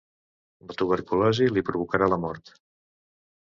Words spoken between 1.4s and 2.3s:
li provocarà la